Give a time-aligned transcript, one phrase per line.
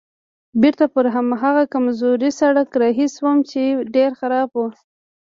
[0.61, 3.61] بېرته پر هماغه کمزوري سړک رهي شوم چې
[3.95, 4.59] ډېر خراب و.